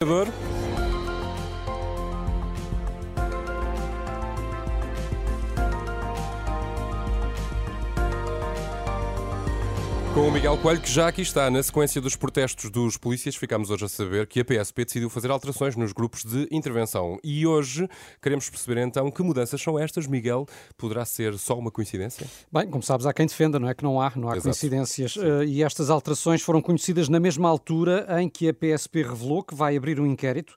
0 0.00 0.37
Com 10.18 10.26
o 10.26 10.32
Miguel 10.32 10.58
Coelho, 10.58 10.80
que 10.80 10.90
já 10.90 11.06
aqui 11.06 11.22
está. 11.22 11.48
Na 11.48 11.62
sequência 11.62 12.00
dos 12.00 12.16
protestos 12.16 12.70
dos 12.70 12.96
polícias, 12.96 13.36
ficamos 13.36 13.70
hoje 13.70 13.84
a 13.84 13.88
saber 13.88 14.26
que 14.26 14.40
a 14.40 14.44
PSP 14.44 14.84
decidiu 14.84 15.08
fazer 15.08 15.30
alterações 15.30 15.76
nos 15.76 15.92
grupos 15.92 16.24
de 16.24 16.48
intervenção. 16.50 17.20
E 17.22 17.46
hoje 17.46 17.88
queremos 18.20 18.50
perceber 18.50 18.80
então 18.80 19.12
que 19.12 19.22
mudanças 19.22 19.62
são 19.62 19.78
estas. 19.78 20.08
Miguel, 20.08 20.44
poderá 20.76 21.04
ser 21.04 21.38
só 21.38 21.56
uma 21.56 21.70
coincidência? 21.70 22.26
Bem, 22.52 22.68
como 22.68 22.82
sabes, 22.82 23.06
há 23.06 23.12
quem 23.12 23.26
defenda, 23.26 23.60
não 23.60 23.68
é? 23.68 23.74
Que 23.74 23.84
não 23.84 24.00
há, 24.00 24.10
não 24.16 24.28
há 24.28 24.32
Exato. 24.32 24.48
coincidências. 24.48 25.14
Uh, 25.14 25.44
e 25.44 25.62
estas 25.62 25.88
alterações 25.88 26.42
foram 26.42 26.60
conhecidas 26.60 27.08
na 27.08 27.20
mesma 27.20 27.48
altura 27.48 28.04
em 28.20 28.28
que 28.28 28.48
a 28.48 28.52
PSP 28.52 29.04
revelou 29.04 29.44
que 29.44 29.54
vai 29.54 29.76
abrir 29.76 30.00
um 30.00 30.06
inquérito 30.06 30.56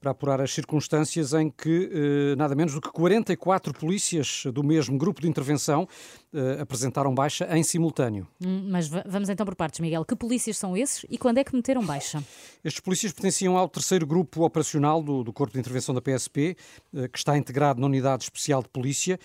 para 0.00 0.12
apurar 0.12 0.40
as 0.40 0.52
circunstâncias 0.52 1.32
em 1.32 1.50
que 1.50 1.90
eh, 1.92 2.36
nada 2.36 2.54
menos 2.54 2.72
do 2.74 2.80
que 2.80 2.90
44 2.90 3.74
polícias 3.74 4.44
do 4.52 4.62
mesmo 4.62 4.96
grupo 4.96 5.20
de 5.20 5.28
intervenção 5.28 5.88
eh, 6.34 6.60
apresentaram 6.60 7.14
baixa 7.14 7.48
em 7.56 7.62
simultâneo. 7.62 8.28
Hum, 8.44 8.68
mas 8.70 8.86
vamos 8.86 9.30
então 9.30 9.46
por 9.46 9.56
partes, 9.56 9.80
Miguel. 9.80 10.04
Que 10.04 10.14
polícias 10.14 10.58
são 10.58 10.76
esses 10.76 11.06
e 11.08 11.16
quando 11.16 11.38
é 11.38 11.44
que 11.44 11.56
meteram 11.56 11.82
baixa? 11.82 12.22
Estes 12.62 12.80
polícias 12.80 13.12
pertenciam 13.12 13.56
ao 13.56 13.66
terceiro 13.66 14.06
grupo 14.06 14.44
operacional 14.44 15.02
do, 15.02 15.24
do 15.24 15.32
Corpo 15.32 15.54
de 15.54 15.60
Intervenção 15.60 15.94
da 15.94 16.02
PSP, 16.02 16.54
eh, 16.94 17.08
que 17.08 17.16
está 17.16 17.38
integrado 17.38 17.80
na 17.80 17.86
Unidade 17.86 18.24
Especial 18.24 18.62
de 18.62 18.68
Polícia, 18.68 19.18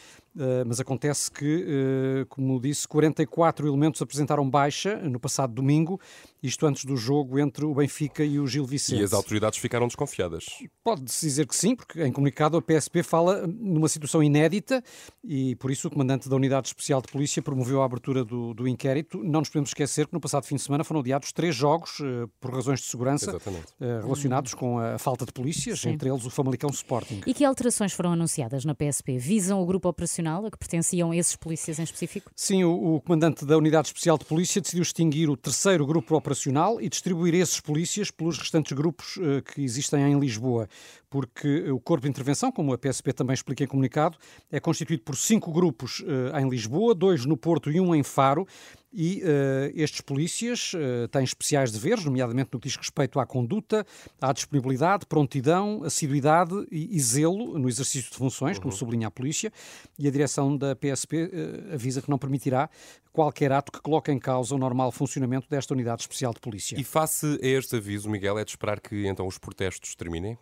mas 0.65 0.79
acontece 0.79 1.29
que, 1.29 2.25
como 2.27 2.59
disse, 2.59 2.87
44 2.87 3.67
elementos 3.67 4.01
apresentaram 4.01 4.49
baixa 4.49 4.95
no 4.95 5.19
passado 5.19 5.53
domingo, 5.53 6.01
isto 6.41 6.65
antes 6.65 6.85
do 6.85 6.97
jogo 6.97 7.37
entre 7.39 7.63
o 7.65 7.75
Benfica 7.75 8.23
e 8.25 8.39
o 8.39 8.47
Gil 8.47 8.65
Vicente. 8.65 8.99
E 8.99 9.03
as 9.03 9.13
autoridades 9.13 9.59
ficaram 9.59 9.85
desconfiadas. 9.85 10.45
Pode-se 10.83 11.23
dizer 11.23 11.45
que 11.45 11.55
sim, 11.55 11.75
porque 11.75 12.03
em 12.03 12.11
comunicado 12.11 12.57
a 12.57 12.61
PSP 12.63 13.03
fala 13.03 13.45
numa 13.45 13.87
situação 13.87 14.23
inédita 14.23 14.83
e 15.23 15.55
por 15.57 15.69
isso 15.69 15.87
o 15.87 15.91
comandante 15.91 16.27
da 16.27 16.35
Unidade 16.35 16.67
Especial 16.67 16.92
de 17.01 17.11
Polícia 17.11 17.41
promoveu 17.41 17.81
a 17.81 17.85
abertura 17.85 18.23
do, 18.23 18.53
do 18.53 18.67
inquérito. 18.67 19.23
Não 19.23 19.39
nos 19.39 19.49
podemos 19.49 19.69
esquecer 19.69 20.07
que 20.07 20.13
no 20.13 20.19
passado 20.19 20.45
fim 20.45 20.55
de 20.55 20.61
semana 20.61 20.83
foram 20.83 21.01
adiados 21.01 21.31
três 21.31 21.55
jogos 21.55 21.99
uh, 21.99 22.29
por 22.39 22.53
razões 22.53 22.81
de 22.81 22.87
segurança 22.87 23.35
uh, 23.35 23.79
relacionados 23.79 24.53
com 24.53 24.77
a 24.77 24.97
falta 24.97 25.25
de 25.25 25.31
polícias, 25.31 25.81
sim. 25.81 25.89
entre 25.89 26.09
eles 26.09 26.25
o 26.25 26.29
Famalicão 26.29 26.69
Sporting. 26.69 27.21
E 27.25 27.33
que 27.33 27.43
alterações 27.43 27.93
foram 27.93 28.13
anunciadas 28.13 28.65
na 28.65 28.75
PSP? 28.75 29.17
Visam 29.17 29.61
o 29.61 29.65
grupo 29.65 29.89
operacional 29.89 30.45
a 30.45 30.51
que 30.51 30.57
pertenciam 30.57 31.13
esses 31.13 31.35
polícias 31.35 31.79
em 31.79 31.83
específico? 31.83 32.31
Sim, 32.35 32.63
o, 32.63 32.95
o 32.95 33.01
comandante 33.01 33.45
da 33.45 33.57
Unidade 33.57 33.87
Especial 33.87 34.17
de 34.17 34.25
Polícia 34.25 34.61
decidiu 34.61 34.83
extinguir 34.83 35.29
o 35.29 35.37
terceiro 35.37 35.85
grupo 35.85 36.15
operacional 36.15 36.79
e 36.79 36.89
distribuir 36.89 37.33
esses 37.33 37.59
polícias 37.59 38.11
pelos 38.11 38.37
restantes 38.37 38.71
grupos 38.73 39.17
uh, 39.17 39.41
que 39.41 39.61
existem 39.61 40.01
em 40.03 40.19
Lisboa. 40.19 40.33
Lisboa, 40.43 40.67
porque 41.09 41.69
o 41.69 41.79
Corpo 41.79 42.03
de 42.03 42.09
Intervenção, 42.09 42.51
como 42.51 42.73
a 42.73 42.77
PSP 42.77 43.13
também 43.13 43.35
explica 43.35 43.63
em 43.63 43.67
comunicado, 43.67 44.17
é 44.51 44.59
constituído 44.59 45.03
por 45.03 45.15
cinco 45.15 45.51
grupos 45.51 45.99
uh, 45.99 46.37
em 46.39 46.49
Lisboa, 46.49 46.82
dois 46.93 47.25
no 47.25 47.37
Porto 47.37 47.71
e 47.71 47.79
um 47.79 47.93
em 47.93 48.03
Faro. 48.03 48.47
E 48.95 49.23
uh, 49.23 49.71
estes 49.73 50.01
polícias 50.01 50.71
uh, 50.73 51.07
têm 51.07 51.23
especiais 51.23 51.71
deveres, 51.71 52.05
nomeadamente 52.05 52.51
no 52.53 52.59
que 52.59 52.67
diz 52.67 52.77
respeito 52.77 53.19
à 53.19 53.25
conduta, 53.25 53.83
à 54.21 54.31
disponibilidade, 54.31 55.07
prontidão, 55.07 55.81
assiduidade 55.83 56.53
e, 56.71 56.95
e 56.95 56.99
zelo 56.99 57.57
no 57.57 57.67
exercício 57.67 58.11
de 58.11 58.17
funções, 58.17 58.57
uhum. 58.57 58.63
como 58.63 58.73
sublinha 58.73 59.07
a 59.07 59.11
polícia, 59.11 59.51
e 59.97 60.07
a 60.07 60.11
direção 60.11 60.55
da 60.55 60.75
PSP 60.75 61.23
uh, 61.23 61.73
avisa 61.73 62.03
que 62.03 62.09
não 62.09 62.19
permitirá 62.19 62.69
qualquer 63.11 63.51
ato 63.51 63.71
que 63.71 63.81
coloque 63.81 64.11
em 64.11 64.19
causa 64.19 64.53
o 64.53 64.59
normal 64.59 64.91
funcionamento 64.91 65.47
desta 65.49 65.73
unidade 65.73 66.01
especial 66.01 66.31
de 66.31 66.39
polícia. 66.39 66.79
E 66.79 66.83
face 66.83 67.39
a 67.41 67.47
este 67.47 67.77
aviso, 67.77 68.07
Miguel, 68.07 68.37
é 68.37 68.43
de 68.43 68.51
esperar 68.51 68.79
que 68.79 69.07
então 69.07 69.25
os 69.25 69.39
protestos 69.39 69.95
terminem? 69.95 70.37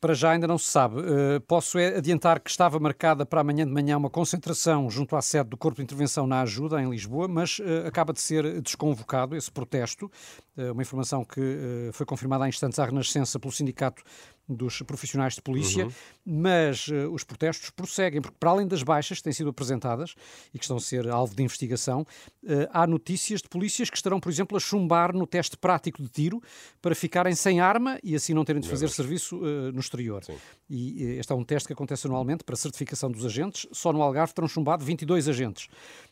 Para 0.00 0.14
já 0.14 0.32
ainda 0.32 0.46
não 0.46 0.58
se 0.58 0.70
sabe. 0.70 1.00
Uh, 1.00 1.40
posso 1.46 1.78
é 1.78 1.96
adiantar 1.96 2.40
que 2.40 2.50
estava 2.50 2.78
marcada 2.78 3.24
para 3.24 3.40
amanhã 3.40 3.64
de 3.64 3.72
manhã 3.72 3.96
uma 3.96 4.10
concentração 4.10 4.90
junto 4.90 5.16
à 5.16 5.22
sede 5.22 5.50
do 5.50 5.56
Corpo 5.56 5.76
de 5.76 5.84
Intervenção 5.84 6.26
na 6.26 6.42
Ajuda, 6.42 6.82
em 6.82 6.90
Lisboa, 6.90 7.28
mas 7.28 7.58
uh, 7.60 7.86
acaba 7.86 8.12
de 8.12 8.20
ser 8.20 8.60
desconvocado 8.60 9.36
esse 9.36 9.50
protesto. 9.50 10.10
Uh, 10.56 10.72
uma 10.72 10.82
informação 10.82 11.24
que 11.24 11.90
foi 11.92 12.04
confirmada 12.04 12.44
há 12.44 12.48
instantes 12.48 12.78
à 12.78 12.84
Renascença 12.84 13.38
pelo 13.38 13.52
Sindicato 13.52 14.02
dos 14.48 14.80
profissionais 14.82 15.34
de 15.34 15.42
polícia, 15.42 15.86
uhum. 15.86 15.92
mas 16.24 16.86
uh, 16.88 17.10
os 17.12 17.24
protestos 17.24 17.70
prosseguem, 17.70 18.20
porque 18.20 18.36
para 18.38 18.50
além 18.50 18.66
das 18.66 18.82
baixas 18.82 19.18
que 19.18 19.24
têm 19.24 19.32
sido 19.32 19.50
apresentadas 19.50 20.14
e 20.54 20.58
que 20.58 20.64
estão 20.64 20.76
a 20.76 20.80
ser 20.80 21.08
alvo 21.08 21.34
de 21.34 21.42
investigação, 21.42 22.02
uh, 22.02 22.46
há 22.70 22.86
notícias 22.86 23.42
de 23.42 23.48
polícias 23.48 23.90
que 23.90 23.96
estarão, 23.96 24.20
por 24.20 24.30
exemplo, 24.30 24.56
a 24.56 24.60
chumbar 24.60 25.12
no 25.12 25.26
teste 25.26 25.56
prático 25.56 26.02
de 26.02 26.08
tiro 26.08 26.40
para 26.80 26.94
ficarem 26.94 27.34
sem 27.34 27.60
arma 27.60 27.98
e 28.02 28.14
assim 28.14 28.34
não 28.34 28.44
terem 28.44 28.60
de 28.60 28.68
fazer 28.68 28.88
serviço 28.88 29.36
uh, 29.38 29.72
no 29.72 29.80
exterior. 29.80 30.22
Sim. 30.24 30.36
E 30.68 31.02
este 31.18 31.32
é 31.32 31.34
um 31.34 31.44
teste 31.44 31.66
que 31.66 31.72
acontece 31.72 32.06
anualmente 32.06 32.44
para 32.44 32.56
certificação 32.56 33.10
dos 33.10 33.24
agentes. 33.24 33.66
Só 33.72 33.92
no 33.92 34.02
Algarve 34.02 34.32
terão 34.32 34.48
chumbado 34.48 34.84
22 34.84 35.28
agentes. 35.28 35.68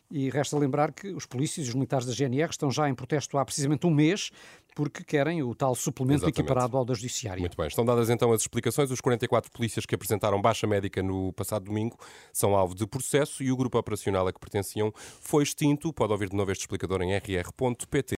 E 0.09 0.29
resta 0.29 0.57
lembrar 0.57 0.91
que 0.91 1.07
os 1.13 1.25
polícias 1.25 1.65
e 1.65 1.69
os 1.69 1.75
militares 1.75 2.05
da 2.05 2.13
GNR 2.13 2.49
estão 2.51 2.69
já 2.69 2.89
em 2.89 2.93
protesto 2.95 3.37
há 3.37 3.45
precisamente 3.45 3.87
um 3.87 3.91
mês 3.91 4.31
porque 4.75 5.03
querem 5.05 5.41
o 5.41 5.55
tal 5.55 5.73
suplemento 5.73 6.25
Exatamente. 6.25 6.41
equiparado 6.41 6.77
ao 6.77 6.83
da 6.83 6.93
Judiciária. 6.93 7.39
Muito 7.39 7.55
bem. 7.55 7.67
Estão 7.67 7.85
dadas 7.85 8.09
então 8.09 8.31
as 8.33 8.41
explicações. 8.41 8.91
Os 8.91 8.99
44 8.99 9.49
polícias 9.49 9.85
que 9.85 9.95
apresentaram 9.95 10.41
baixa 10.41 10.67
médica 10.67 11.01
no 11.01 11.31
passado 11.31 11.63
domingo 11.63 11.97
são 12.33 12.55
alvo 12.55 12.75
de 12.75 12.85
processo 12.85 13.41
e 13.41 13.51
o 13.51 13.55
grupo 13.55 13.77
operacional 13.79 14.27
a 14.27 14.33
que 14.33 14.39
pertenciam 14.39 14.91
foi 15.21 15.43
extinto. 15.43 15.93
Pode 15.93 16.11
ouvir 16.11 16.29
de 16.29 16.35
novo 16.35 16.51
este 16.51 16.61
explicador 16.61 17.01
em 17.01 17.15
rr.pt. 17.15 18.13